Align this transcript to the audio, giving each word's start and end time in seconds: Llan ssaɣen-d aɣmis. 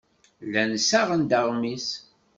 Llan 0.45 0.71
ssaɣen-d 0.81 1.31
aɣmis. 1.39 1.87